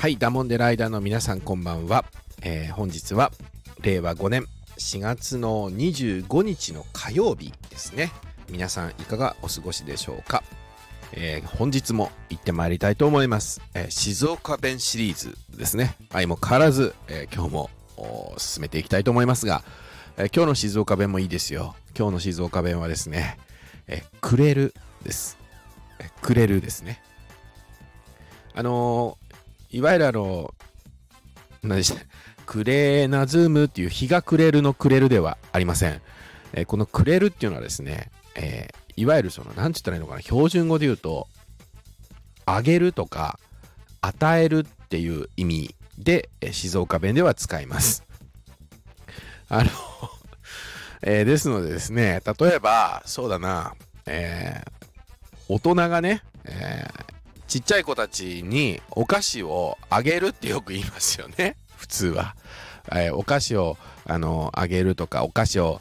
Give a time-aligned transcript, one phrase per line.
[0.00, 2.06] はい、ダモンデライダーの皆さんこんばんは。
[2.40, 3.30] えー本日は
[3.82, 4.46] 令和5年
[4.78, 8.10] 4月の25日の火曜日ですね。
[8.48, 10.42] 皆さんいかがお過ごしでしょうか？
[11.12, 13.60] えー本日も行ってまいりたいと思います。
[13.74, 15.94] えー静岡弁シリーズですね。
[16.10, 17.70] 相も変わらず、え今日も
[18.38, 19.62] 進めていきたいと思いますが、
[20.16, 21.76] え今日の静岡弁もいいですよ。
[21.94, 23.36] 今日の静岡弁はですね、
[23.86, 25.36] えーくれるです。
[25.98, 27.02] えくれるですね。
[28.54, 29.29] あのー
[29.70, 30.54] いわゆるあの、
[31.62, 32.00] 何でした？
[32.46, 36.00] クレーナズームっていう日が暮れるの暮れるではありません。
[36.52, 41.28] えーこの暮れるっていうのはですね、えーいわゆるその、なんて言ったらいいのかな、標準語で言うと、
[42.44, 43.38] あげるとか、
[44.02, 48.02] 与えるっていう意味で、え静岡弁では使います。
[49.48, 49.70] あの、
[51.02, 53.74] えーですのでですね、例えば、そうだな、
[54.06, 54.70] えー
[55.48, 56.79] 大人がね、え
[57.50, 61.56] ちっちゃい子たちにお菓子をあげるってよく言いますよね。
[61.76, 62.36] 普通は。
[62.92, 63.76] えーお菓子を
[64.06, 65.80] あのあげるとか、お菓子を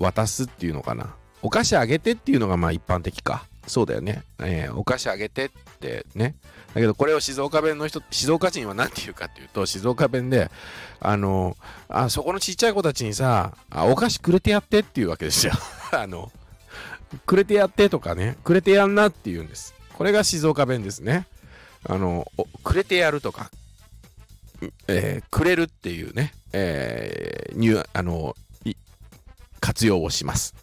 [0.00, 1.14] 渡すっていうのかな。
[1.42, 3.44] お菓子あげてっていうのがまあ一般的か。
[3.68, 4.24] そうだよね。
[4.40, 6.34] えーお菓子あげてってね。
[6.74, 10.50] だけどこれを静岡弁の人、静岡人は何て言うかっていうと、静岡弁で、
[10.98, 11.56] あの、
[11.88, 15.52] あ、そこのちっちゃい子たちにさ、あお菓子くれてやってっていうわけですよ。
[15.92, 16.32] あの、
[17.26, 19.75] くれてやってとかね、くれてやんなって言うんです。
[19.96, 21.26] これが静岡弁ですね。
[21.84, 22.30] あの、
[22.62, 23.50] くれてやるとか、
[24.88, 28.36] えーくれるっていうね、えー、ニュあの、
[29.60, 30.54] 活用をします。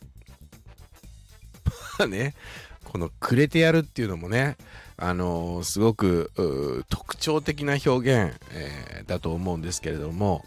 [1.98, 2.36] ま あね、
[2.84, 4.56] このくれてやるっていうのもね、
[4.98, 10.46] あのーすごく特徴的な表現、えーだと思うんですけれども、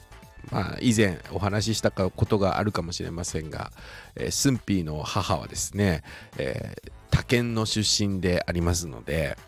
[0.50, 3.72] まあ、以前お話ししたことがあるかもしれませんが、
[4.14, 6.02] えースンピーの母はですね、
[6.38, 9.38] えー他県の出身でありますので、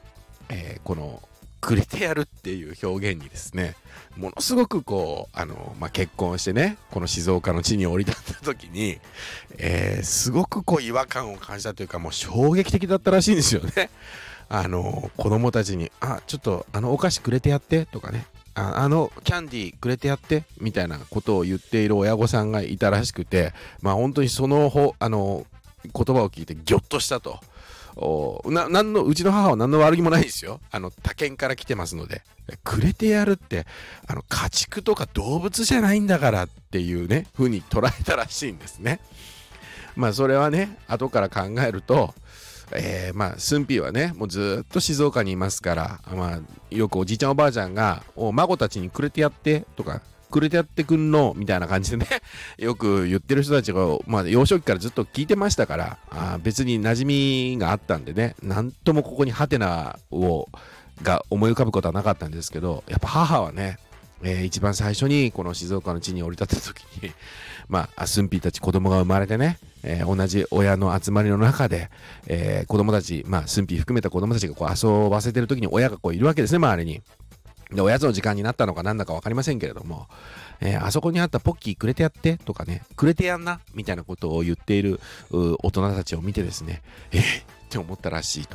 [0.48, 1.22] えーこの
[1.60, 3.74] 「くれてやる」っていう表現にですね
[4.16, 8.98] ものすごくこうあの、まあ、結婚してねこの静岡の地に降り立った時に、
[9.58, 13.90] えーすごくこう違和感を感じたというかもう衝撃的だったらしいんですよね。
[14.48, 18.24] あの子供たちに「あちょっとあのお菓子くれてやって」とかね
[18.58, 23.52] あのキャンディーくれてやってみたいなことを言っている親御さんがいたらしくて
[23.82, 25.46] まあ本当にそのほあの
[25.84, 27.40] 言葉を聞いてギョッとしたと。
[28.00, 30.60] おななんのうちの母は何の悪気もないですよ。
[30.70, 32.22] あの他県から来てますので。
[32.64, 33.66] くれてやるって
[34.06, 39.00] あの家畜とか動物じゃないんだからっていうね風に捉えたらしいんですね。
[39.96, 42.14] まあそれはね後から考えると、
[42.72, 46.40] えーまあスンピーはねもうずっと静岡にいますから、まあ、
[46.74, 52.06] よくおじいちゃんおばあちゃんがお孫たちにくれてやってとかくれてやってくんのみたいな感じでね
[52.58, 60.48] よく言ってる人たちが、まあ、幼少期からずっと聞いてましたからあ別に馴染みがあったんでねなんともここにハテナを
[61.02, 63.78] が思い浮かぶことはなかったんですけどやっぱ母はね、
[64.22, 67.12] えー一番最初にこの静岡の地に降り立った時に
[67.68, 71.90] まあスンピーたち子供が生まれてね、えー同じ親の集まりの中で、
[72.26, 77.02] えー子供たちまあスンピー含めた子供たちがこう遊ばせてる時に親がこういるわけですね周りに。
[77.70, 80.08] で、おやつの時間になったのかなんだか分かりませんけれども、
[80.60, 85.00] えーあそこにあったポッキーくれてやってとかね、くれてやんなみたいなことを言っている
[85.30, 87.22] 大人たちを見てですね、えー
[87.68, 88.46] って思ったらしい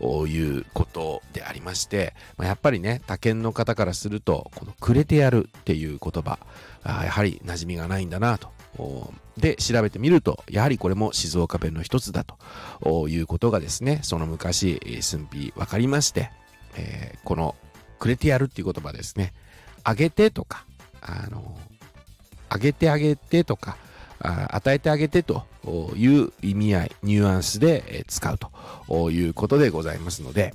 [0.00, 6.38] ということでありまして、まあ、やっぱりね、他県の方からすると、このくれてやるっていう言葉、
[6.84, 8.50] あやはり馴染みがないんだなと。
[9.36, 16.30] で、調べてみると、やはりこれも静岡弁の一つだということがですね、その昔、寸日分かりまして、
[16.76, 17.54] えーこの
[17.98, 19.32] くれてやるっていう言葉ですね。
[19.84, 20.64] あげてとか、
[21.00, 21.56] あの、
[22.48, 23.76] あげてあげてとか、
[24.22, 25.44] 与えてあげてと
[25.96, 30.54] いう意味合い、ニュアンスで使うということでございますので、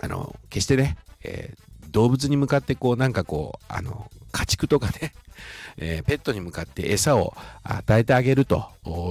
[0.00, 5.14] あの、決してね、えー動物に向かってこうなんかこう、あの、家畜とかね、
[5.78, 8.66] えーペットに向かって餌を与えてあげると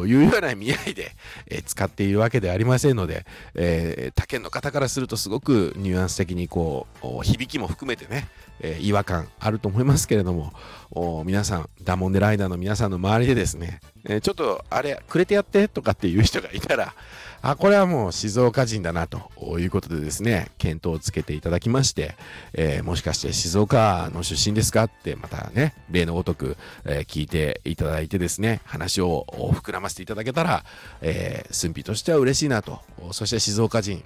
[0.06, 1.12] いうような意味合いで、
[1.48, 3.26] え使っているわけではありませんので、
[3.56, 8.28] えー他県の方からするとすごくニュアンス的にこう響きも含めてね、
[8.62, 16.94] え違和感あると思いますけれども皆さんダモンデライダーの皆さんの周りでですね、えちょっとあれくれてやってとかっていう人がいたら
[17.42, 19.30] あこれはもう静岡人だなと
[19.60, 22.16] いうことでですね検討をつけていただきまして、
[22.54, 29.26] えーもしかして静岡の出身ですかってまたね例のごとく、え聞いていただいてですね話を
[29.68, 30.64] 膨らませていただけたら、
[31.02, 32.80] えー、寸否としては嬉しいなと
[33.12, 34.04] そして静岡人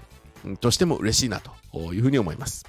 [0.60, 1.40] としても嬉しいな
[1.72, 2.66] というふうに思います。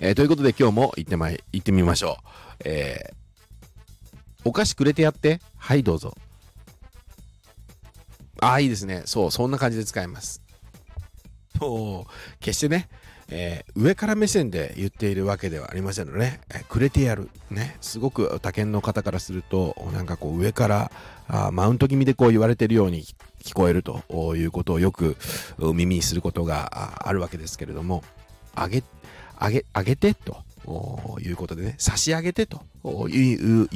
[0.00, 2.62] えーということで今日も行ってまい行ってみましょう。
[2.64, 3.20] えー
[4.44, 6.14] お菓子くれてやってはいどうぞ。
[8.40, 9.02] ああ、いいですね。
[9.04, 10.42] そう、そんな感じで使います。
[11.60, 12.88] もう、決してね、
[13.30, 17.30] えー、上から目線で言っているわけではありませんのでね、えー、くれてやる。
[17.50, 20.92] ね、すごく他県の方からすると、なんかこう上から
[21.28, 23.04] あマウント気味でこう言われてるように
[23.42, 25.16] 聞こえるということをよく
[25.58, 28.02] 耳にすることがあるわけですけれども、
[28.54, 28.82] あげ、
[29.38, 30.38] あげ、あげてと。
[31.20, 32.62] いうことでね、差し上げてと
[33.08, 33.68] いう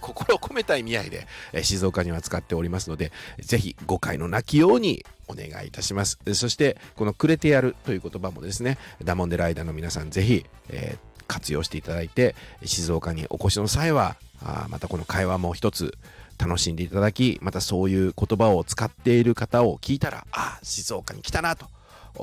[0.00, 6.18] 心を込めた意味合いで、え静岡には使っておりますので、ぜひ誤解のなきようにお願いいたします。
[6.34, 12.34] そして、このくれてやるという言葉もですね、ダモンデライダーの皆さん、ぜひ、えー、活用していただいて、
[12.64, 15.98] 静岡にお越しの際は、あまたこの会話も一つ
[16.38, 21.66] 楽しんでいただき、またそういう言葉を使っている方を聞いたら、ああ、静岡に来たなと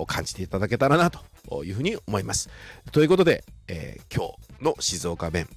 [0.07, 1.19] 感じていただけたらなと
[1.50, 2.50] というふうに思います。
[2.92, 5.47] ということで、えー、今日の静岡弁、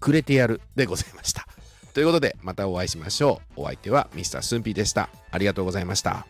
[0.00, 1.46] くれてやるでございました。
[1.94, 3.62] ということで、またお会いしましょう。
[3.62, 4.42] お相手は Mr.
[4.42, 5.08] スンピーでした。
[5.30, 6.26] ありがとうございました。